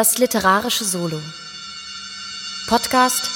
[0.00, 1.20] Das literarische Solo.
[2.70, 3.28] Podcast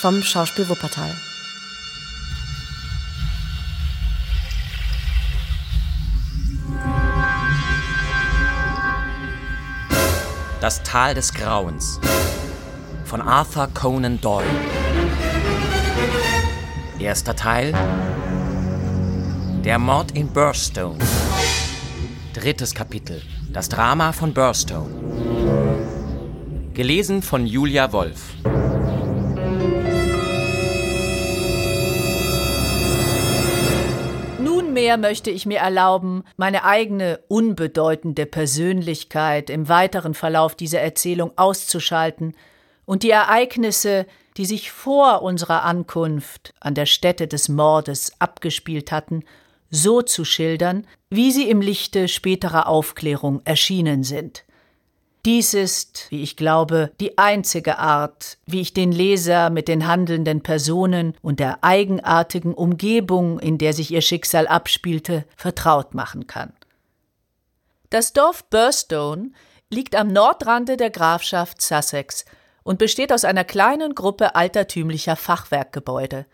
[0.00, 1.14] vom Schauspiel Wuppertal.
[10.60, 12.00] Das Tal des Grauens
[13.04, 14.44] von Arthur Conan Doyle.
[16.98, 17.72] Erster Teil
[19.64, 20.98] Der Mord in Burstone.
[22.32, 25.03] Drittes Kapitel Das Drama von Burstone.
[26.74, 28.34] Gelesen von Julia Wolf.
[34.40, 42.34] Nunmehr möchte ich mir erlauben, meine eigene unbedeutende Persönlichkeit im weiteren Verlauf dieser Erzählung auszuschalten
[42.86, 44.04] und die Ereignisse,
[44.36, 49.22] die sich vor unserer Ankunft an der Stätte des Mordes abgespielt hatten,
[49.70, 54.44] so zu schildern, wie sie im Lichte späterer Aufklärung erschienen sind.
[55.24, 60.42] Dies ist, wie ich glaube, die einzige Art, wie ich den Leser mit den handelnden
[60.42, 66.52] Personen und der eigenartigen Umgebung, in der sich ihr Schicksal abspielte, vertraut machen kann.
[67.88, 69.30] Das Dorf Burstone
[69.70, 72.26] liegt am Nordrande der Grafschaft Sussex
[72.62, 76.26] und besteht aus einer kleinen Gruppe altertümlicher Fachwerkgebäude.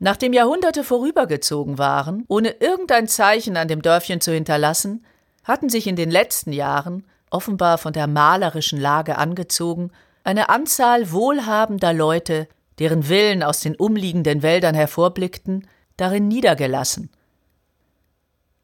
[0.00, 5.06] Nachdem Jahrhunderte vorübergezogen waren, ohne irgendein Zeichen an dem Dörfchen zu hinterlassen,
[5.44, 9.90] hatten sich in den letzten Jahren, offenbar von der malerischen Lage angezogen,
[10.22, 15.68] eine Anzahl wohlhabender Leute, deren Villen aus den umliegenden Wäldern hervorblickten,
[15.98, 17.10] darin niedergelassen.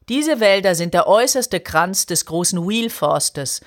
[0.09, 3.61] Diese Wälder sind der äußerste Kranz des großen Wheelforstes,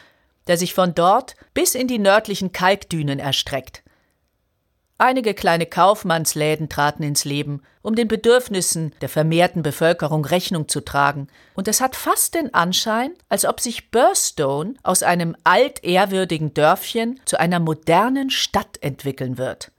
[0.47, 3.84] der sich von dort bis in die nördlichen Kalkdünen erstreckt.
[4.97, 11.27] Einige kleine Kaufmannsläden traten ins Leben, um den Bedürfnissen der vermehrten Bevölkerung Rechnung zu tragen,
[11.55, 17.41] und es hat fast den Anschein, als ob sich Burstone aus einem altehrwürdigen Dörfchen zu
[17.41, 19.73] einer modernen Stadt entwickeln wird.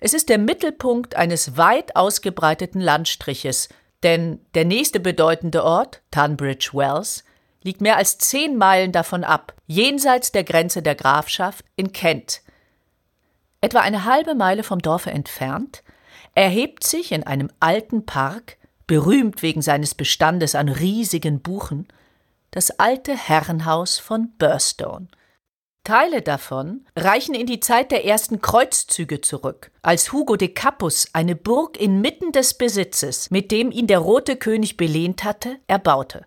[0.00, 3.70] Es ist der Mittelpunkt eines weit ausgebreiteten Landstriches,
[4.02, 7.24] denn der nächste bedeutende Ort, Tunbridge Wells,
[7.62, 12.42] liegt mehr als zehn Meilen davon ab, jenseits der Grenze der Grafschaft in Kent.
[13.60, 15.82] Etwa eine halbe Meile vom Dorfe entfernt
[16.34, 21.88] erhebt sich in einem alten Park, berühmt wegen seines Bestandes an riesigen Buchen,
[22.50, 25.08] das alte Herrenhaus von Burstone.
[25.86, 31.36] Teile davon reichen in die Zeit der ersten Kreuzzüge zurück, als Hugo de Capus eine
[31.36, 36.26] Burg inmitten des Besitzes, mit dem ihn der Rote König belehnt hatte, erbaute.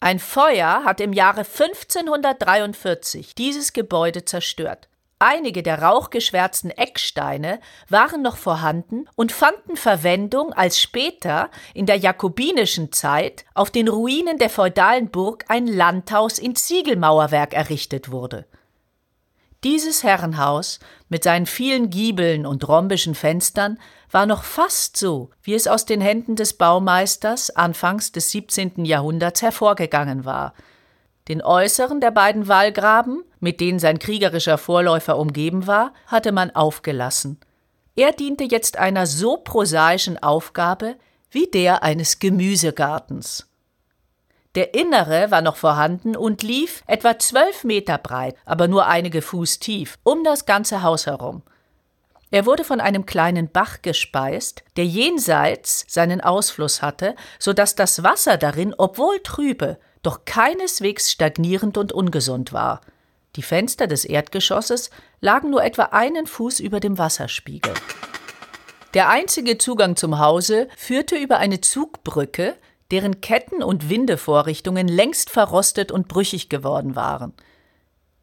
[0.00, 4.88] Ein Feuer hat im Jahre 1543 dieses Gebäude zerstört.
[5.24, 12.90] Einige der rauchgeschwärzten Ecksteine waren noch vorhanden und fanden Verwendung, als später in der jakobinischen
[12.90, 18.46] Zeit auf den Ruinen der feudalen Burg ein Landhaus in Ziegelmauerwerk errichtet wurde.
[19.62, 23.78] Dieses Herrenhaus mit seinen vielen Giebeln und rhombischen Fenstern
[24.10, 28.84] war noch fast so, wie es aus den Händen des Baumeisters anfangs des 17.
[28.84, 30.52] Jahrhunderts hervorgegangen war.
[31.32, 37.40] Den äußeren der beiden Wallgraben, mit denen sein kriegerischer Vorläufer umgeben war, hatte man aufgelassen.
[37.96, 40.96] Er diente jetzt einer so prosaischen Aufgabe
[41.30, 43.48] wie der eines Gemüsegartens.
[44.56, 49.58] Der innere war noch vorhanden und lief etwa zwölf Meter breit, aber nur einige Fuß
[49.58, 51.42] tief, um das ganze Haus herum.
[52.30, 58.02] Er wurde von einem kleinen Bach gespeist, der jenseits seinen Ausfluss hatte, so dass das
[58.02, 62.80] Wasser darin, obwohl trübe, doch keineswegs stagnierend und ungesund war.
[63.36, 64.90] Die Fenster des Erdgeschosses
[65.20, 67.72] lagen nur etwa einen Fuß über dem Wasserspiegel.
[68.94, 72.56] Der einzige Zugang zum Hause führte über eine Zugbrücke,
[72.90, 77.32] deren Ketten und Windevorrichtungen längst verrostet und brüchig geworden waren.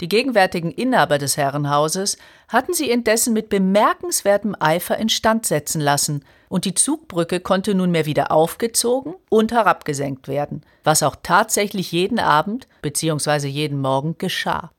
[0.02, 2.18] Die gegenwärtigen Inhaber des Herrenhauses
[2.48, 8.32] hatten sie indessen mit bemerkenswertem Eifer instand setzen lassen, und die Zugbrücke konnte nunmehr wieder
[8.32, 13.48] aufgezogen und herabgesenkt werden, was auch tatsächlich jeden Abend bzw.
[13.48, 14.72] jeden Morgen geschah.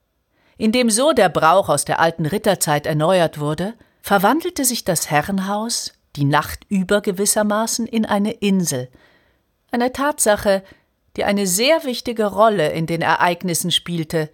[0.58, 6.25] Indem so der Brauch aus der alten Ritterzeit erneuert wurde, verwandelte sich das Herrenhaus die
[6.25, 8.88] Nacht über gewissermaßen in eine Insel,
[9.70, 10.64] eine Tatsache,
[11.16, 14.31] die eine sehr wichtige Rolle in den Ereignissen spielte,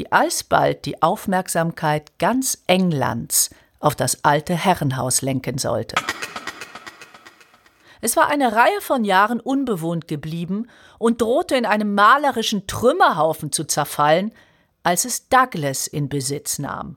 [0.00, 3.50] die alsbald die Aufmerksamkeit ganz Englands
[3.80, 5.94] auf das alte Herrenhaus lenken sollte.
[8.00, 10.68] Es war eine Reihe von Jahren unbewohnt geblieben
[10.98, 14.32] und drohte in einem malerischen Trümmerhaufen zu zerfallen,
[14.82, 16.96] als es Douglas in Besitz nahm.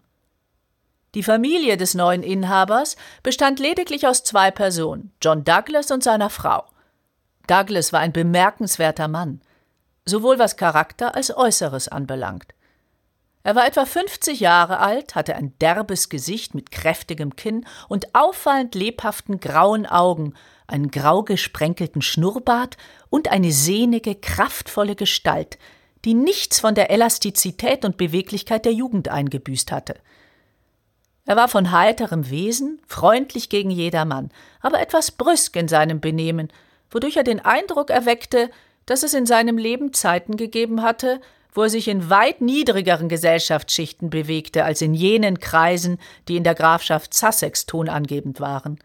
[1.14, 6.64] Die Familie des neuen Inhabers bestand lediglich aus zwei Personen, John Douglas und seiner Frau.
[7.48, 9.42] Douglas war ein bemerkenswerter Mann,
[10.06, 12.54] sowohl was Charakter als Äußeres anbelangt.
[13.46, 18.74] Er war etwa 50 Jahre alt, hatte ein derbes Gesicht mit kräftigem Kinn und auffallend
[18.74, 20.34] lebhaften grauen Augen,
[20.66, 22.78] einen grau gesprenkelten Schnurrbart
[23.10, 25.58] und eine sehnige, kraftvolle Gestalt,
[26.06, 29.96] die nichts von der Elastizität und Beweglichkeit der Jugend eingebüßt hatte.
[31.26, 34.32] Er war von heiterem Wesen, freundlich gegen jedermann,
[34.62, 36.52] aber etwas brüsk in seinem Benehmen,
[36.90, 38.50] wodurch er den Eindruck erweckte,
[38.86, 41.22] dass es in seinem Leben Zeiten gegeben hatte,
[41.54, 46.56] wo er sich in weit niedrigeren Gesellschaftsschichten bewegte als in jenen Kreisen, die in der
[46.56, 48.80] Grafschaft Sussex tonangebend waren.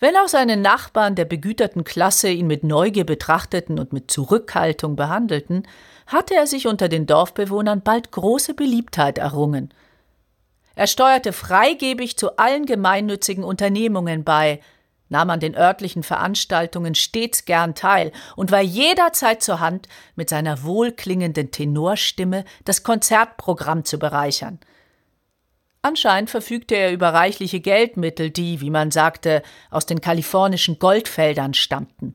[0.00, 5.66] Wenn auch seine Nachbarn der begüterten Klasse ihn mit Neugier betrachteten und mit Zurückhaltung behandelten,
[6.06, 9.72] hatte er sich unter den Dorfbewohnern bald große Beliebtheit errungen.
[10.74, 14.60] Er steuerte freigebig zu allen gemeinnützigen Unternehmungen bei,
[15.08, 20.62] nahm an den örtlichen Veranstaltungen stets gern teil und war jederzeit zur Hand, mit seiner
[20.62, 24.58] wohlklingenden Tenorstimme das Konzertprogramm zu bereichern.
[25.82, 32.14] Anscheinend verfügte er über reichliche Geldmittel, die, wie man sagte, aus den kalifornischen Goldfeldern stammten.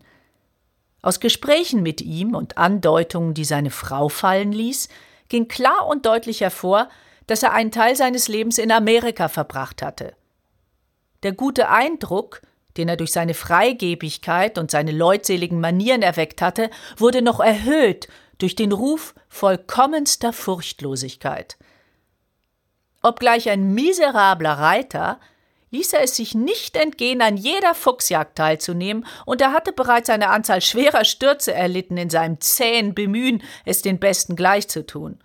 [1.01, 4.89] Aus Gesprächen mit ihm und Andeutungen, die seine Frau fallen ließ,
[5.29, 6.89] ging klar und deutlich hervor,
[7.27, 10.13] dass er einen Teil seines Lebens in Amerika verbracht hatte.
[11.23, 12.41] Der gute Eindruck,
[12.77, 18.07] den er durch seine Freigebigkeit und seine leutseligen Manieren erweckt hatte, wurde noch erhöht
[18.37, 21.57] durch den Ruf vollkommenster Furchtlosigkeit.
[23.03, 25.19] Obgleich ein miserabler Reiter,
[25.71, 30.29] ließ er es sich nicht entgehen, an jeder Fuchsjagd teilzunehmen, und er hatte bereits eine
[30.29, 35.19] Anzahl schwerer Stürze erlitten in seinem zähen Bemühen, es den Besten gleichzutun.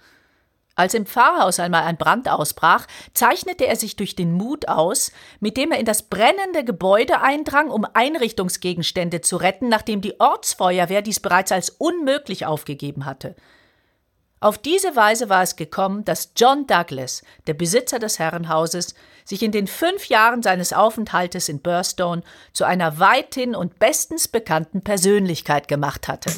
[0.77, 5.57] Als im Pfarrhaus einmal ein Brand ausbrach, zeichnete er sich durch den Mut aus, mit
[5.57, 11.19] dem er in das brennende Gebäude eindrang, um Einrichtungsgegenstände zu retten, nachdem die Ortsfeuerwehr dies
[11.19, 13.35] bereits als unmöglich aufgegeben hatte.
[14.39, 18.95] Auf diese Weise war es gekommen, dass John Douglas, der Besitzer des Herrenhauses,
[19.25, 24.83] sich in den fünf Jahren seines Aufenthaltes in Burstone zu einer weithin und bestens bekannten
[24.83, 26.31] Persönlichkeit gemacht hatte.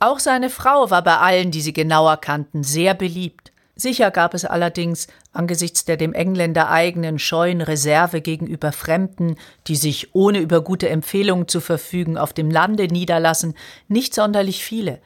[0.00, 3.52] Auch seine Frau war bei allen, die sie genauer kannten, sehr beliebt.
[3.76, 9.36] Sicher gab es allerdings, angesichts der dem Engländer eigenen scheuen Reserve gegenüber Fremden,
[9.66, 13.54] die sich, ohne über gute Empfehlungen zu verfügen, auf dem Lande niederlassen,
[13.88, 15.00] nicht sonderlich viele.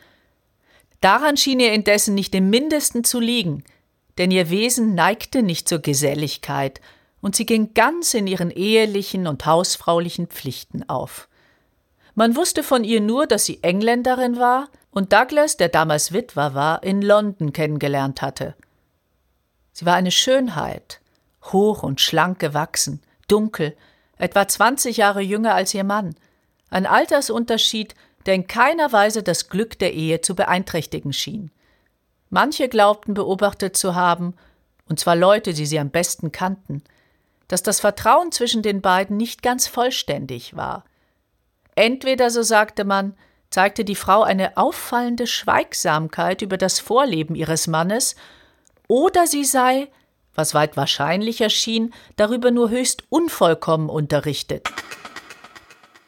[1.00, 3.64] Daran schien ihr indessen nicht im mindesten zu liegen,
[4.17, 6.81] denn ihr Wesen neigte nicht zur Geselligkeit,
[7.20, 11.29] und sie ging ganz in ihren ehelichen und hausfraulichen Pflichten auf.
[12.15, 16.83] Man wusste von ihr nur, dass sie Engländerin war und Douglas, der damals Witwer war,
[16.83, 18.55] in London kennengelernt hatte.
[19.73, 21.01] Sie war eine Schönheit,
[21.43, 23.77] hoch und schlank gewachsen, dunkel,
[24.17, 26.15] etwa 20 Jahre jünger als ihr Mann,
[26.71, 27.95] ein Altersunterschied,
[28.27, 31.51] der in keiner Weise das Glück der Ehe zu beeinträchtigen schien.
[32.31, 34.35] Manche glaubten beobachtet zu haben,
[34.89, 36.83] und zwar Leute, die sie am besten kannten,
[37.49, 40.85] dass das Vertrauen zwischen den beiden nicht ganz vollständig war.
[41.75, 43.17] Entweder, so sagte man,
[43.50, 48.17] zeigte die Frau eine auffallende Schweigsamkeit über das Vorleben ihres Mannes,
[48.88, 49.88] oder sie sei,
[50.35, 54.69] was weit wahrscheinlicher schien, darüber nur höchst unvollkommen unterrichtet.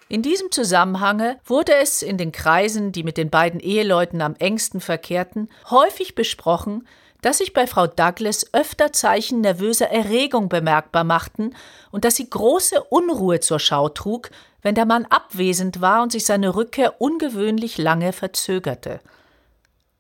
[0.09, 4.81] In diesem Zusammenhange wurde es in den Kreisen, die mit den beiden Eheleuten am engsten
[4.81, 6.87] verkehrten, häufig besprochen,
[7.27, 11.57] dass sich bei Frau Douglas öfter Zeichen nervöser Erregung bemerkbar machten
[11.91, 14.31] und dass sie große Unruhe zur Schau trug,
[14.63, 19.01] wenn der Mann abwesend war und sich seine Rückkehr ungewöhnlich lange verzögerte.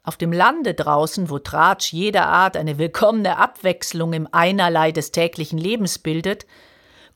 [0.04, 5.58] Auf dem Lande draußen, wo Tratsch jeder Art eine willkommene Abwechslung im Einerlei des täglichen
[5.58, 6.46] Lebens bildet,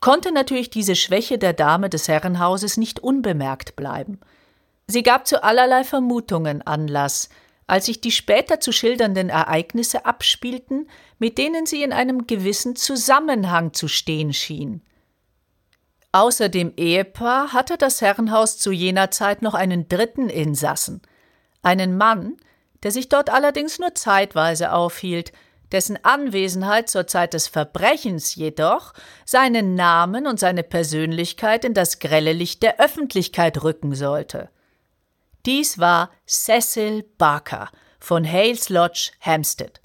[0.00, 4.18] konnte natürlich diese Schwäche der Dame des Herrenhauses nicht unbemerkt bleiben.
[4.88, 7.28] Sie gab zu allerlei Vermutungen Anlass,
[7.70, 13.74] als sich die später zu schildernden Ereignisse abspielten, mit denen sie in einem gewissen Zusammenhang
[13.74, 14.82] zu stehen schien.
[16.10, 21.00] Außer dem Ehepaar hatte das Herrenhaus zu jener Zeit noch einen dritten Insassen,
[21.62, 22.38] einen Mann,
[22.82, 25.30] der sich dort allerdings nur zeitweise aufhielt,
[25.70, 32.32] dessen Anwesenheit zur Zeit des Verbrechens jedoch seinen Namen und seine Persönlichkeit in das grelle
[32.32, 34.50] Licht der Öffentlichkeit rücken sollte.
[35.46, 39.80] Dies war Cecil Barker von Hales Lodge, Hampstead.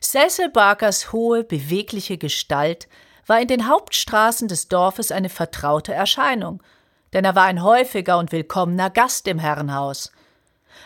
[0.00, 2.88] Cecil Barkers hohe, bewegliche Gestalt
[3.26, 6.62] war in den Hauptstraßen des Dorfes eine vertraute Erscheinung,
[7.12, 10.12] denn er war ein häufiger und willkommener Gast im Herrenhaus.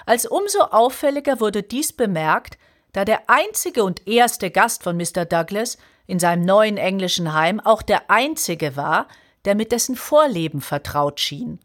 [0.06, 2.56] Als umso auffälliger wurde dies bemerkt,
[2.92, 5.26] da der einzige und erste Gast von Mr.
[5.26, 9.06] Douglas in seinem neuen englischen Heim auch der einzige war,
[9.44, 11.58] der mit dessen Vorleben vertraut schien.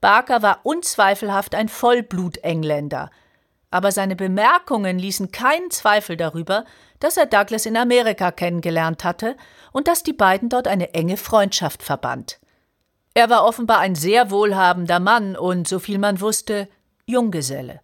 [0.00, 3.10] Barker war unzweifelhaft ein Vollblut-Engländer,
[3.70, 6.64] aber seine Bemerkungen ließen keinen Zweifel darüber,
[6.98, 9.36] dass er Douglas in Amerika kennengelernt hatte
[9.72, 12.40] und dass die beiden dort eine enge Freundschaft verband.
[13.14, 16.68] Er war offenbar ein sehr wohlhabender Mann und, so viel man wusste,
[17.06, 17.80] Junggeselle.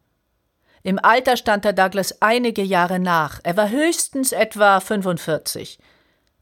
[0.83, 3.41] Im Alter stand er Douglas einige Jahre nach.
[3.43, 5.81] Er war höchstens etwa 45.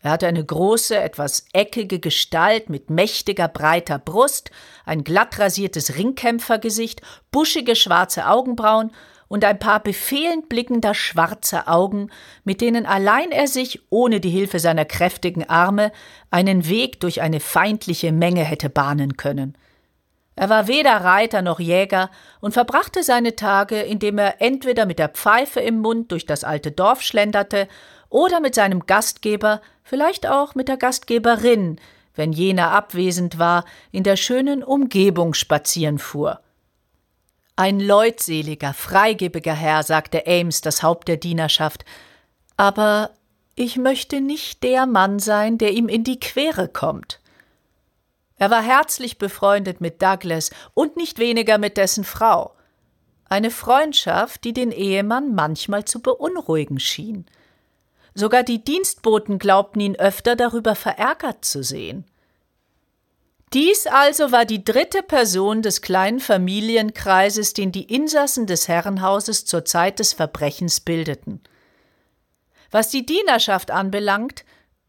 [0.04, 4.50] Er hatte eine große, etwas eckige Gestalt mit mächtiger, breiter Brust,
[4.84, 8.90] ein glatt rasiertes Ringkämpfergesicht, buschige schwarze Augenbrauen
[9.28, 12.11] und ein paar befehlend blickender schwarzer Augen,
[12.44, 15.90] mit denen allein er sich, ohne die Hilfe seiner kräftigen Arme,
[16.30, 19.56] einen Weg durch eine feindliche Menge hätte bahnen können.
[20.37, 25.08] Er war weder Reiter noch Jäger und verbrachte seine Tage, indem er entweder mit der
[25.08, 27.68] Pfeife im Mund durch das alte Dorf schlenderte
[28.14, 31.80] oder mit seinem Gastgeber, vielleicht auch mit der Gastgeberin,
[32.14, 36.38] wenn jener abwesend war, in der schönen Umgebung spazieren fuhr.
[37.56, 41.85] Ein leutseliger, freigebiger Herr, sagte Ames, das Haupt der Dienerschaft,
[42.56, 43.11] aber
[43.56, 47.18] ich möchte nicht der Mann sein, der ihm in die Quere kommt.
[48.37, 52.54] Er war herzlich befreundet mit Douglas und nicht weniger mit dessen Frau.
[53.28, 57.26] Eine Freundschaft, die den Ehemann manchmal zu beunruhigen schien.
[58.14, 62.04] Sogar die Dienstboten glaubten ihn öfter darüber verärgert zu sehen.
[63.52, 69.64] Dies also war die dritte Person des kleinen Familienkreises, den die Insassen des Herrenhauses zur
[69.64, 71.40] Zeit des Verbrechens bildeten.
[72.73, 74.44] Was die Dienerschaft anbelangt,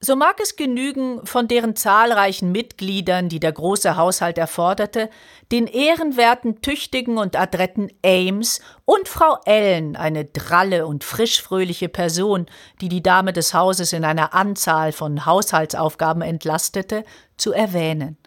[0.06, 5.10] so mag es genügen, von deren zahlreichen Mitgliedern, die der große Haushalt erforderte,
[5.52, 12.46] den ehrenwerten, tüchtigen und adretten Ames und Frau Ellen, eine dralle und frischfröhliche Person,
[12.82, 17.04] die die Dame des Hauses in einer Anzahl von Haushaltsaufgaben entlastete,
[17.38, 18.18] zu erwähnen.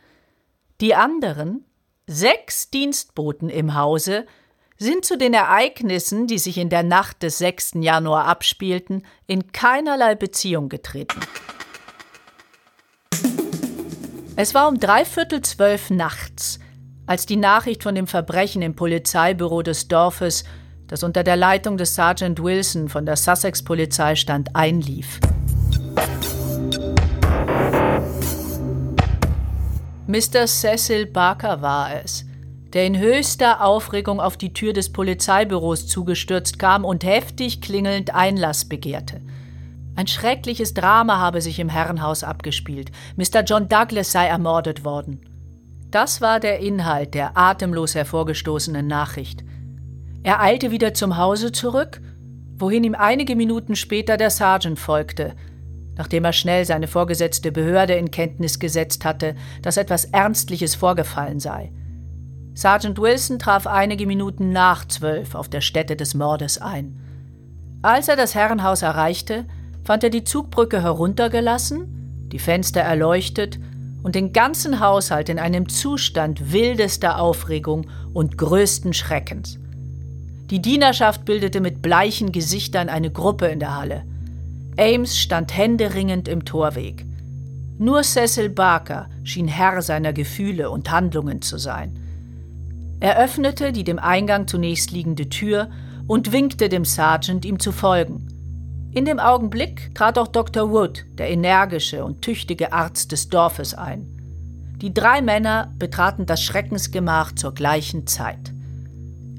[0.81, 1.65] Die anderen,
[2.07, 4.27] sechs Dienstboten im Hause,
[4.79, 7.73] sind zu den Ereignissen, die sich in der Nacht des 6.
[7.81, 11.21] Januar abspielten, in keinerlei Beziehung getreten.
[14.41, 16.61] Es war um dreiviertel zwölf nachts,
[17.07, 20.45] als die Nachricht von dem Verbrechen im Polizeibüro des Dorfes,
[20.87, 25.19] das unter der Leitung des Sergeant Wilson von der Sussex-Polizei stand, einlief.
[30.07, 30.47] Mr.
[30.47, 32.25] Cecil Barker war es,
[32.75, 38.69] der in höchster Aufregung auf die Tür des Polizeibüros zugestürzt kam und heftig klingelnd Einlass
[38.69, 39.21] begehrte.
[39.99, 42.93] Ein schreckliches Drama habe sich im Herrenhaus abgespielt.
[43.17, 43.43] Mr.
[43.43, 45.23] John Douglas sei ermordet worden.
[45.91, 49.43] Das war der Inhalt der atemlos hervorgestoßenen Nachricht.
[50.23, 52.01] Er eilte wieder zum Hause zurück,
[52.59, 55.35] wohin ihm einige Minuten später der Sergeant folgte–
[55.97, 61.73] nachdem er schnell seine vorgesetzte Behörde in Kenntnis gesetzt hatte, dass etwas Ernstliches vorgefallen sei.
[62.55, 67.01] Sergeant Wilson traf einige Minuten nach zwölf auf der Stätte des Mordes ein.
[67.83, 69.45] Als er das Herrenhaus erreichte,
[69.89, 73.59] fand er die Zugbrücke heruntergelassen, die Fenster erleuchtet
[74.03, 79.59] und den ganzen Haushalt in einem Zustand wildester Aufregung und größten Schreckens.
[80.51, 84.03] Die Dienerschaft bildete mit bleichen Gesichtern eine Gruppe in der Halle.
[84.77, 87.07] Ames stand händeringend im Torweg.
[87.79, 91.97] Nur Cecil Barker schien Herr seiner Gefühle und Handlungen zu sein.
[93.01, 95.71] Er öffnete die dem Eingang zunächst liegende Tür
[96.07, 98.38] und winkte dem Sergeant, ihm zu folgen.
[98.99, 100.73] In dem Augenblick trat auch Dr.
[100.73, 104.09] Wood, der energische und tüchtige Arzt des Dorfes, ein.
[104.83, 108.53] Die drei Männer betraten das Schreckensgemach zur gleichen Zeit.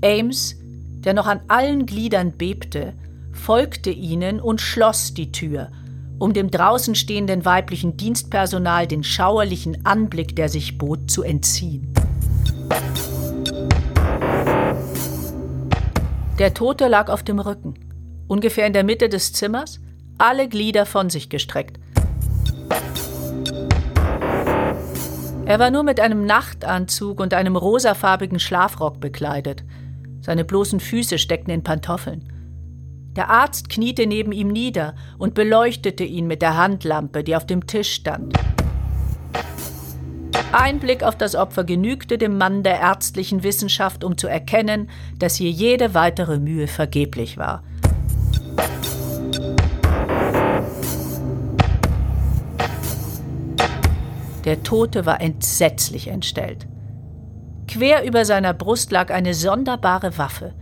[0.02, 0.56] Ames,
[1.04, 2.94] der noch an allen Gliedern bebte,
[3.34, 5.72] folgte ihnen und schloss die Tür,
[6.20, 11.94] um dem draußen stehenden weiblichen Dienstpersonal den schauerlichen Anblick, der sich bot, zu entziehen.
[16.40, 17.89] Der Tote lag auf dem Rücken,
[18.30, 19.82] ungefähr in der Mitte des Zimmers,
[20.18, 21.80] alle Glieder von sich gestreckt.
[25.46, 29.64] Er war nur mit einem Nachtanzug und einem rosafarbigen Schlafrock bekleidet.
[30.22, 32.32] Seine bloßen Füße steckten in Pantoffeln.
[33.16, 37.66] Der Arzt kniete neben ihm nieder und beleuchtete ihn mit der Handlampe, die auf dem
[37.66, 38.38] Tisch stand.
[40.52, 45.36] Ein Blick auf das Opfer genügte dem Mann der ärztlichen Wissenschaft, um zu erkennen, dass
[45.36, 47.64] hier jede weitere Mühe vergeblich war.
[54.46, 56.68] Der Tote war entsetzlich entstellt.
[57.68, 60.54] Quer über seiner Brust lag eine sonderbare Waffe,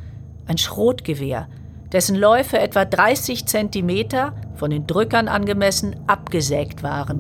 [0.46, 1.48] ein Schrotgewehr,
[1.92, 7.20] dessen Läufe etwa 30 Zentimeter, von den Drückern angemessen, abgesägt waren.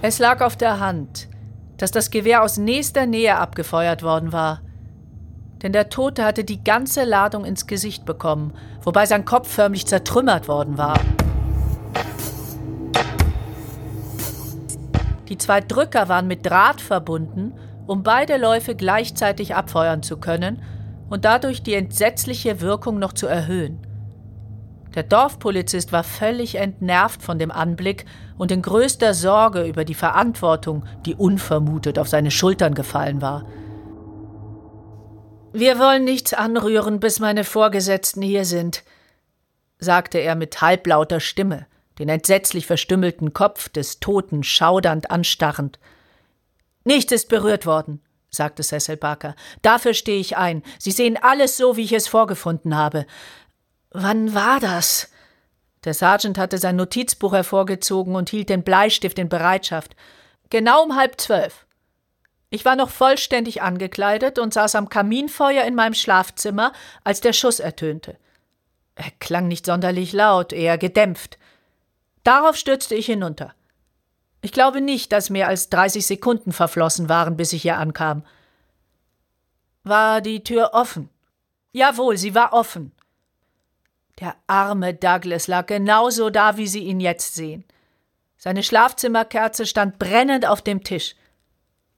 [0.00, 1.28] Es lag auf der Hand,
[1.76, 4.60] dass das Gewehr aus nächster Nähe abgefeuert worden war.
[5.62, 10.48] denn der Tote hatte die ganze Ladung ins Gesicht bekommen, wobei sein Kopf förmlich zertrümmert
[10.48, 11.00] worden war.
[15.28, 17.52] Die zwei Drücker waren mit Draht verbunden,
[17.86, 20.62] um beide Läufe gleichzeitig abfeuern zu können
[21.08, 23.86] und dadurch die entsetzliche Wirkung noch zu erhöhen.
[24.94, 28.06] Der Dorfpolizist war völlig entnervt von dem Anblick
[28.38, 33.44] und in größter Sorge über die Verantwortung, die unvermutet auf seine Schultern gefallen war.
[35.52, 38.84] Wir wollen nichts anrühren, bis meine Vorgesetzten hier sind,
[39.78, 41.66] sagte er mit halblauter Stimme,
[41.98, 45.78] den entsetzlich verstümmelten Kopf des Toten schaudernd anstarrend.
[46.84, 48.00] Nichts ist berührt worden,
[48.30, 49.34] sagte Cecil Barker.
[49.62, 50.62] Dafür stehe ich ein.
[50.78, 53.06] Sie sehen alles so, wie ich es vorgefunden habe.
[53.90, 55.10] Wann war das?
[55.84, 59.96] Der Sergeant hatte sein Notizbuch hervorgezogen und hielt den Bleistift in Bereitschaft.
[60.50, 61.66] Genau um halb zwölf.
[62.50, 66.72] Ich war noch vollständig angekleidet und saß am Kaminfeuer in meinem Schlafzimmer,
[67.04, 68.16] als der Schuss ertönte.
[68.94, 71.38] Er klang nicht sonderlich laut, eher gedämpft.
[72.26, 73.54] Darauf stürzte ich hinunter.
[74.42, 78.24] Ich glaube nicht, dass mehr als 30 Sekunden verflossen waren, bis ich hier ankam.
[79.84, 81.08] War die Tür offen?
[81.70, 82.90] Jawohl, sie war offen.
[84.18, 87.64] Der arme Douglas lag genauso da, wie Sie ihn jetzt sehen.
[88.36, 91.14] Seine Schlafzimmerkerze stand brennend auf dem Tisch.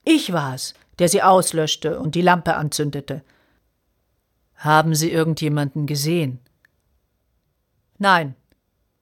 [0.03, 3.23] Ich war es, der sie auslöschte und die Lampe anzündete.
[4.57, 6.39] Haben Sie irgendjemanden gesehen?
[7.97, 8.35] Nein.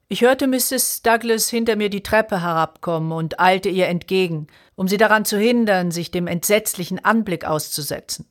[0.09, 1.01] Ich hörte Mrs.
[1.01, 5.91] Douglas hinter mir die Treppe herabkommen und eilte ihr entgegen, um sie daran zu hindern,
[5.91, 8.25] sich dem entsetzlichen Anblick auszusetzen.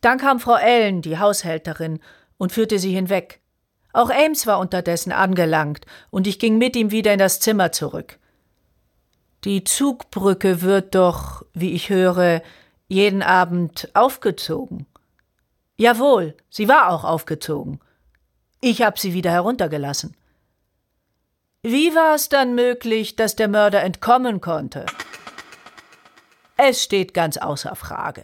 [0.00, 2.00] Dann kam Frau Ellen, die Haushälterin,
[2.38, 3.40] und führte sie hinweg.
[3.92, 8.18] Auch Ames war unterdessen angelangt, und ich ging mit ihm wieder in das Zimmer zurück.
[9.44, 12.42] Die Zugbrücke wird doch, wie ich höre,
[12.88, 14.86] jeden Abend aufgezogen.
[15.76, 17.78] Jawohl, sie war auch aufgezogen.
[18.60, 20.16] Ich habe sie wieder heruntergelassen.
[21.68, 24.86] Wie war es dann möglich, dass der Mörder entkommen konnte?
[26.56, 28.22] Es steht ganz außer Frage.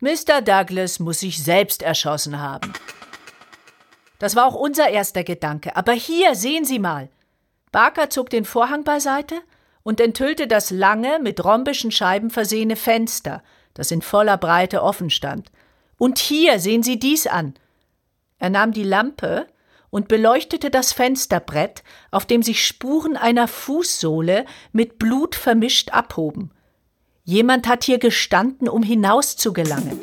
[0.00, 0.42] Mr.
[0.42, 2.72] Douglas muss sich selbst erschossen haben.
[4.18, 5.76] Das war auch unser erster Gedanke.
[5.76, 7.08] Aber hier, sehen Sie mal.
[7.70, 9.36] Barker zog den Vorhang beiseite
[9.84, 15.52] und enthüllte das lange, mit rhombischen Scheiben versehene Fenster, das in voller Breite offen stand.
[15.98, 17.54] Und hier sehen Sie dies an.
[18.40, 19.46] Er nahm die Lampe
[19.96, 26.50] und beleuchtete das Fensterbrett, auf dem sich Spuren einer Fußsohle mit Blut vermischt abhoben.
[27.24, 29.98] Jemand hat hier gestanden, um hinaus zu gelangen.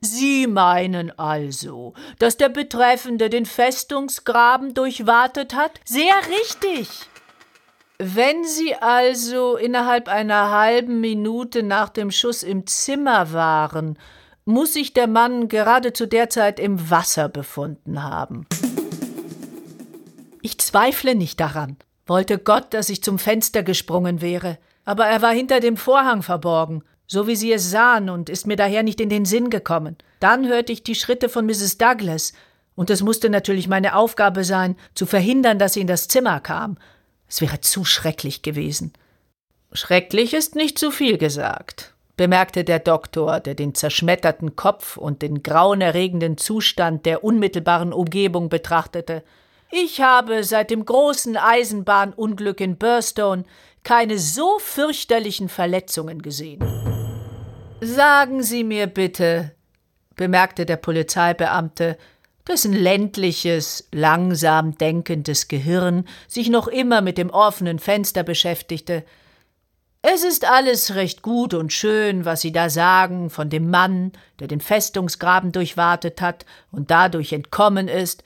[0.00, 5.78] Sie meinen also, dass der Betreffende den Festungsgraben durchwartet hat?
[5.84, 6.88] Sehr richtig.
[7.98, 13.96] Wenn Sie also innerhalb einer halben Minute nach dem Schuss im Zimmer waren,
[14.44, 18.46] muss sich der Mann gerade zu der Zeit im Wasser befunden haben.
[20.42, 21.76] Ich zweifle nicht daran.
[22.06, 24.58] Wollte Gott, dass ich zum Fenster gesprungen wäre.
[24.84, 28.56] Aber er war hinter dem Vorhang verborgen, so wie Sie es sahen, und ist mir
[28.56, 29.96] daher nicht in den Sinn gekommen.
[30.20, 31.78] Dann hörte ich die Schritte von Mrs.
[31.78, 32.34] Douglas,
[32.74, 36.76] und es musste natürlich meine Aufgabe sein, zu verhindern, dass sie in das Zimmer kam.
[37.28, 38.92] Es wäre zu schrecklich gewesen.
[39.72, 45.42] Schrecklich ist nicht zu viel gesagt, bemerkte der Doktor, der den zerschmetterten Kopf und den
[45.42, 49.22] grauenerregenden Zustand der unmittelbaren Umgebung betrachtete.
[49.70, 53.44] Ich habe seit dem großen Eisenbahnunglück in Burstone
[53.82, 56.64] keine so fürchterlichen Verletzungen gesehen.
[57.80, 59.52] Sagen Sie mir bitte,
[60.16, 61.98] bemerkte der Polizeibeamte,
[62.46, 69.04] dessen ländliches, langsam denkendes Gehirn sich noch immer mit dem offenen Fenster beschäftigte.
[70.06, 74.48] Es ist alles recht gut und schön, was Sie da sagen von dem Mann, der
[74.48, 78.22] den Festungsgraben durchwartet hat und dadurch entkommen ist,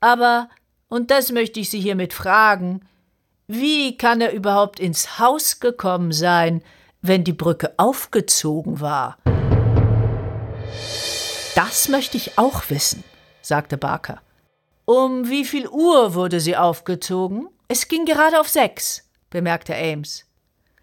[0.00, 0.50] aber,
[0.88, 2.82] und das möchte ich Sie hiermit fragen,
[3.46, 6.62] wie kann er überhaupt ins Haus gekommen sein,
[7.00, 9.16] wenn die Brücke aufgezogen war?
[11.54, 13.02] Das möchte ich auch wissen
[13.42, 14.20] sagte Barker.
[14.84, 17.48] Um wie viel Uhr wurde sie aufgezogen?
[17.68, 20.24] Es ging gerade auf sechs, bemerkte Ames.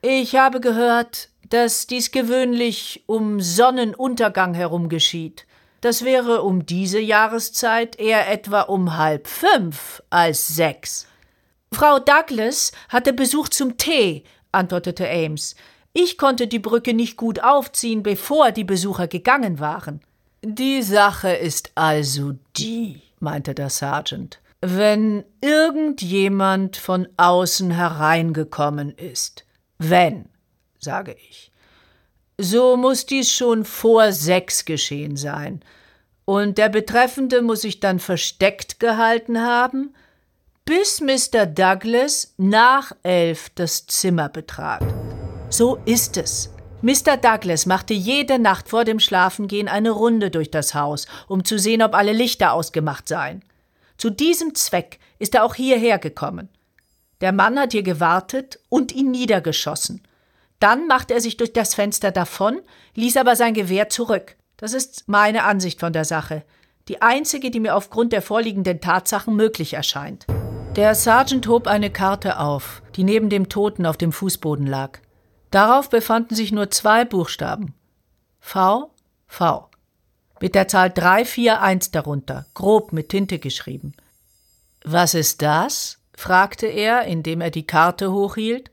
[0.02, 5.46] Ich habe gehört, dass dies gewöhnlich um Sonnenuntergang herum geschieht.
[5.82, 11.06] Das wäre um diese Jahreszeit eher etwa um halb fünf als sechs.
[11.74, 15.56] Frau Douglas hatte Besuch zum Tee, antwortete Ames.
[15.92, 20.02] Ich konnte die Brücke nicht gut aufziehen, bevor die Besucher gegangen waren.
[20.42, 24.40] Die Sache ist also die, meinte der Sergeant.
[24.62, 29.46] Wenn irgendjemand von außen hereingekommen ist,
[29.80, 30.26] wenn,
[30.78, 31.52] sage ich,
[32.38, 35.62] So muss dies schon vor sechs geschehen sein.
[36.26, 39.96] Und der Betreffende muss sich dann versteckt gehalten haben,
[40.64, 41.48] bis Mr.
[41.48, 44.84] Douglas nach elf das Zimmer betrat.
[45.50, 46.52] So ist es.
[46.82, 47.18] Mr.
[47.18, 51.82] Douglas machte jede Nacht vor dem Schlafengehen eine Runde durch das Haus, um zu sehen,
[51.82, 53.44] ob alle Lichter ausgemacht seien.
[53.98, 56.50] Zu diesem Zweck ist er auch hierher gekommen.
[57.22, 60.02] Der Mann hat hier gewartet und ihn niedergeschossen.
[60.60, 62.62] Dann machte er sich durch das Fenster davon,
[62.96, 64.36] ließ aber sein Gewehr zurück.
[64.58, 66.44] Das ist meine Ansicht von der Sache.
[66.88, 70.26] Die einzige, die mir aufgrund der vorliegenden Tatsachen möglich erscheint.
[70.76, 75.00] Der Sergeant hob eine Karte auf, die neben dem Toten auf dem Fußboden lag.
[75.52, 77.74] Darauf befanden sich nur zwei Buchstaben.
[78.40, 78.92] V,
[79.28, 79.70] V.
[80.42, 83.94] Mit der Zahl 341 darunter, grob mit Tinte geschrieben.
[84.84, 86.00] Was ist das?
[86.20, 88.72] Fragte er, indem er die Karte hochhielt.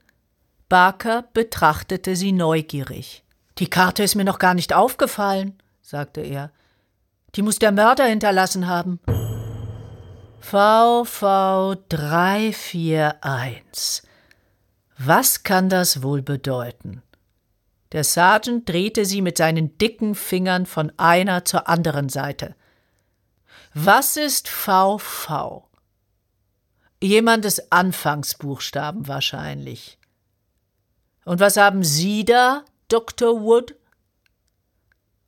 [0.69, 3.23] Barker betrachtete sie neugierig.
[3.59, 6.51] Die Karte ist mir noch gar nicht aufgefallen, sagte er.
[7.37, 8.99] Die muss der Mörder hinterlassen haben.
[10.41, 14.03] VV 341.
[14.99, 17.03] Was kann das wohl bedeuten?
[17.93, 22.57] Der Sergeant drehte sie mit seinen dicken Fingern von einer zur anderen Seite.
[23.73, 25.66] Was ist VV?
[27.07, 29.99] Jemandes Anfangsbuchstaben wahrscheinlich.
[31.25, 33.43] Und was haben Sie da, Dr.
[33.43, 33.77] Wood?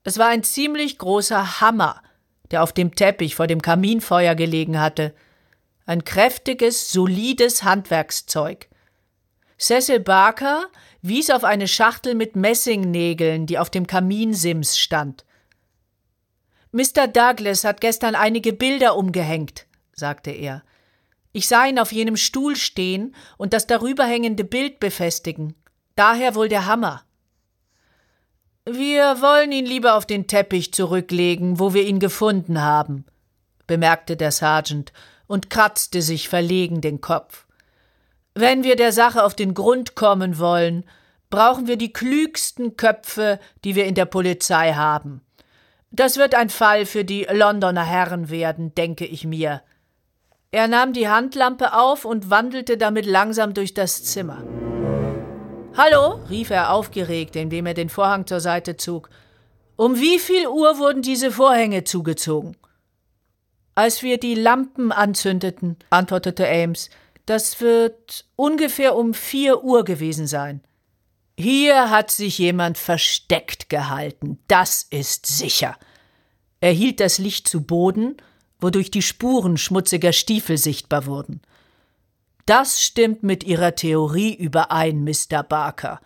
[0.04, 2.02] Es war ein ziemlich großer Hammer,
[2.50, 5.14] der auf dem Teppich vor dem Kaminfeuer gelegen hatte.
[5.86, 8.68] Ein kräftiges, solides Handwerkszeug.
[9.58, 10.66] Cecil Barker
[11.02, 15.24] wies auf eine Schachtel mit Messingnägeln, die auf dem Kaminsims stand.
[16.72, 17.08] Mr.
[17.08, 20.62] Douglas hat gestern einige Bilder umgehängt, sagte er.
[21.38, 25.54] Ich sah ihn auf jenem Stuhl stehen und das darüber hängende Bild befestigen.
[25.94, 27.04] Daher wohl der Hammer.
[28.64, 33.04] Wir wollen ihn lieber auf den Teppich zurücklegen, wo wir ihn gefunden haben,
[33.68, 34.92] bemerkte der Sergeant
[35.28, 37.46] und kratzte sich verlegen den Kopf.
[38.34, 40.84] Wenn wir der Sache auf den Grund kommen wollen,
[41.30, 45.20] brauchen wir die klügsten Köpfe, die wir in der Polizei haben.
[45.92, 49.62] Das wird ein Fall für die Londoner Herren werden, denke ich mir.
[50.50, 54.42] Er nahm die Handlampe auf und wandelte damit langsam durch das Zimmer.
[55.76, 56.24] Hallo?
[56.30, 59.10] rief er aufgeregt, indem er den Vorhang zur Seite zog.
[59.76, 62.56] Um wie viel Uhr wurden diese Vorhänge zugezogen?
[63.74, 66.88] Als wir die Lampen anzündeten, antwortete Ames.
[67.26, 70.62] Das wird ungefähr um vier Uhr gewesen sein.
[71.36, 75.76] Hier hat sich jemand versteckt gehalten, das ist sicher.
[76.60, 78.16] Er hielt das Licht zu Boden,
[78.60, 81.40] wodurch die Spuren schmutziger Stiefel sichtbar wurden.
[82.46, 85.42] Das stimmt mit Ihrer Theorie überein, Mr.
[85.42, 86.00] Barker.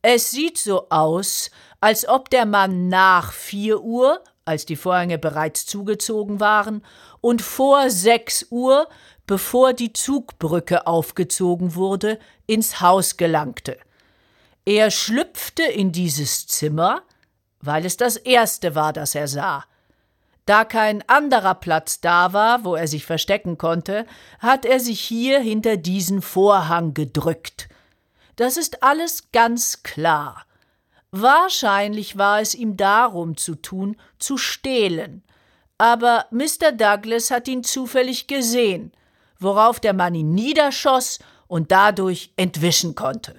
[0.00, 5.66] Es sieht so aus, als ob der Mann nach vier Uhr, als die Vorhänge bereits
[5.66, 6.82] zugezogen waren,
[7.20, 8.88] und vor sechs Uhr,
[9.26, 13.78] bevor die Zugbrücke aufgezogen wurde, ins Haus gelangte.
[14.66, 17.02] Er schlüpfte in dieses Zimmer,
[17.60, 19.64] weil es das erste war, das er sah.
[20.46, 24.06] Da kein anderer Platz da war, wo er sich verstecken konnte,
[24.40, 27.68] hat er sich hier hinter diesen Vorhang gedrückt.
[28.36, 30.44] Das ist alles ganz klar.
[31.12, 35.22] Wahrscheinlich war es ihm darum zu tun, zu stehlen.
[35.78, 36.72] Aber Mr.
[36.72, 38.92] Douglas hat ihn zufällig gesehen,
[39.38, 43.34] worauf der Mann ihn niederschoss und dadurch entwischen konnte.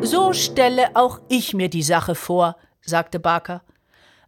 [0.00, 3.62] So stelle auch ich mir die Sache vor, sagte Barker.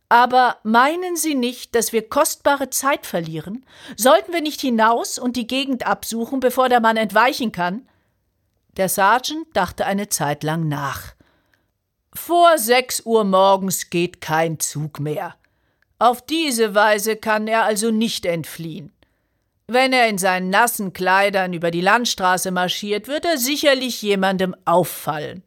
[0.09, 3.66] Aber meinen Sie nicht, dass wir kostbare Zeit verlieren?
[3.97, 7.87] Sollten wir nicht hinaus und die Gegend absuchen, bevor der Mann entweichen kann?
[8.79, 11.14] Der Sergeant dachte eine Zeit lang nach.
[12.14, 15.35] Vor sechs Uhr morgens geht kein Zug mehr.
[15.99, 18.92] Auf diese Weise kann er also nicht entfliehen.
[19.66, 25.42] Wenn er in seinen nassen Kleidern über die Landstraße marschiert, wird er sicherlich jemandem auffallen.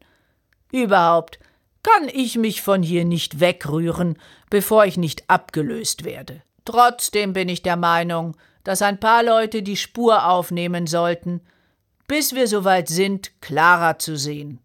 [0.71, 1.39] Überhaupt,
[1.81, 4.19] kann ich mich von hier nicht wegrühren,
[4.51, 6.43] bevor ich nicht abgelöst werde.
[6.65, 11.41] Trotzdem bin ich der Meinung, dass ein paar Leute die Spur aufnehmen sollten,
[12.07, 14.59] bis wir soweit sind, klarer zu sehen.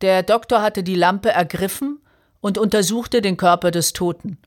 [0.00, 2.00] Der Doktor hatte die Lampe ergriffen
[2.40, 4.38] und untersuchte den Körper des Toten.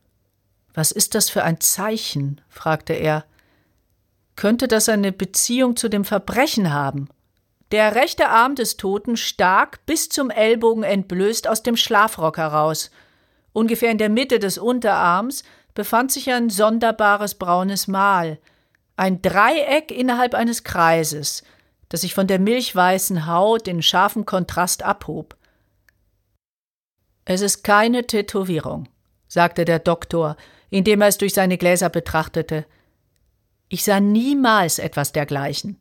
[0.74, 2.42] Was ist das für ein Zeichen?
[2.48, 3.26] fragte er.
[4.36, 7.10] Könnte das eine Beziehung zu dem Verbrechen haben?
[7.72, 12.90] Der rechte Arm des Toten stak bis zum Ellbogen entblößt aus dem Schlafrock heraus.
[13.54, 18.40] Ungefähr in der Mitte des Unterarms befand sich ein sonderbares braunes Mal,
[18.96, 21.44] ein Dreieck innerhalb eines Kreises,
[21.88, 25.38] das sich von der milchweißen Haut in scharfem Kontrast abhob.
[27.26, 28.88] Es ist keine Tätowierung,
[29.28, 30.36] sagte der Doktor,
[30.70, 32.66] indem er es durch seine Gläser betrachtete.
[33.70, 35.80] Ich sah niemals etwas dergleichen.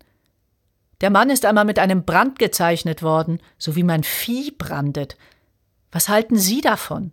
[1.01, 5.17] Der Mann ist einmal mit einem Brand gezeichnet worden, so wie man Vieh brandet.
[5.93, 7.13] Was halten Sie davon?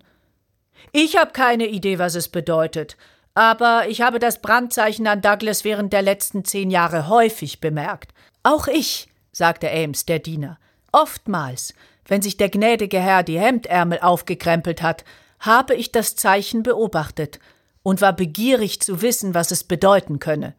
[0.91, 2.97] Ich habe keine Idee, was es bedeutet,
[3.33, 8.13] aber ich habe das Brandzeichen an Douglas während der letzten zehn Jahre häufig bemerkt.
[8.43, 10.57] Auch ich, sagte Ames, der Diener.
[10.91, 11.73] Oftmals,
[12.07, 15.03] wenn sich der gnädige Herr die Hemdärmel aufgekrempelt hat,
[15.39, 17.39] habe ich das Zeichen beobachtet
[17.83, 20.55] und war begierig zu wissen, was es bedeuten könne.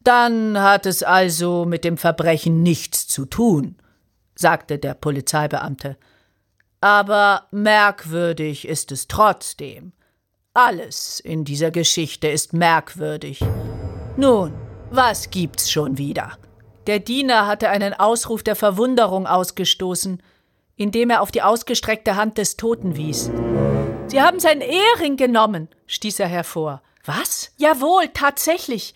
[0.00, 3.76] Dann hat es also mit dem Verbrechen nichts zu tun,
[4.34, 5.96] sagte der Polizeibeamte.
[6.82, 9.92] Aber merkwürdig ist es trotzdem.
[10.52, 13.40] Alles in dieser Geschichte ist merkwürdig.
[14.16, 14.52] Nun,
[14.90, 16.36] was gibt's schon wieder?
[16.88, 20.20] Der Diener hatte einen Ausruf der Verwunderung ausgestoßen,
[20.74, 23.30] indem er auf die ausgestreckte Hand des Toten wies.
[24.08, 26.82] Sie haben seinen Ehering genommen, stieß er hervor.
[27.04, 27.52] Was?
[27.58, 28.94] Jawohl, tatsächlich.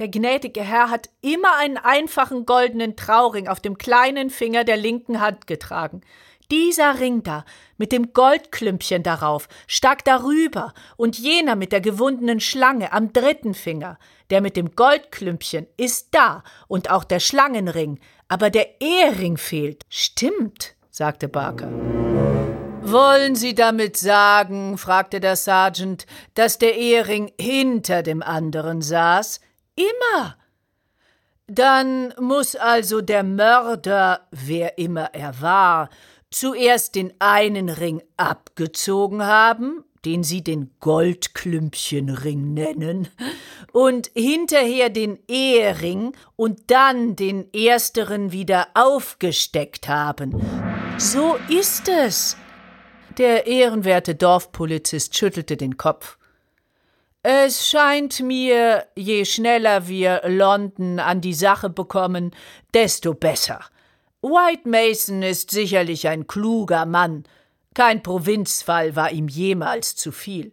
[0.00, 5.20] Der gnädige Herr hat immer einen einfachen goldenen Trauring auf dem kleinen Finger der linken
[5.20, 6.00] Hand getragen.
[6.50, 7.44] Dieser Ring da,
[7.76, 13.98] mit dem Goldklümpchen darauf, stak darüber, und jener mit der gewundenen Schlange am dritten Finger,
[14.30, 19.84] der mit dem Goldklümpchen, ist da, und auch der Schlangenring, aber der Ehering fehlt.
[19.88, 21.70] Stimmt, sagte Barker.
[22.82, 29.40] Wollen Sie damit sagen, fragte der Sergeant, dass der Ehering hinter dem anderen saß?
[29.76, 30.36] Immer.
[31.46, 35.90] Dann muss also der Mörder, wer immer er war,
[36.30, 43.08] zuerst den einen Ring abgezogen haben, den sie den Goldklümpchenring nennen,
[43.72, 50.40] und hinterher den Ehering und dann den ersteren wieder aufgesteckt haben.
[50.98, 52.36] So ist es.
[53.18, 56.16] Der ehrenwerte Dorfpolizist schüttelte den Kopf.
[57.22, 62.30] Es scheint mir, je schneller wir London an die Sache bekommen,
[62.72, 63.60] desto besser.
[64.22, 67.24] White Mason ist sicherlich ein kluger Mann.
[67.74, 70.52] Kein Provinzfall war ihm jemals zu viel.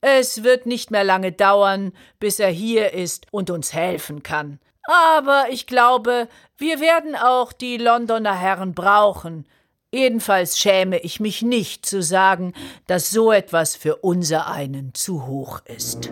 [0.00, 4.58] Es wird nicht mehr lange dauern, bis er hier ist und uns helfen kann.
[4.84, 9.46] Aber ich glaube, wir werden auch die Londoner Herren brauchen.
[9.92, 12.54] Jedenfalls schäme ich mich nicht zu sagen,
[12.86, 16.10] dass so etwas für unser einen zu hoch ist.